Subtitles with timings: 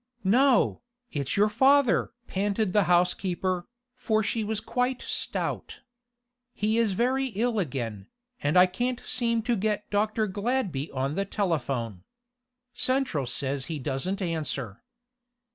[0.23, 0.81] "No,
[1.11, 5.81] it's your father!" panted the housekeeper, for she was quite stout.
[6.55, 8.07] "He is very ill again,
[8.41, 10.25] and I can't seem to get Dr.
[10.27, 12.03] Gladby on the telephone.
[12.73, 14.81] Central says he doesn't answer."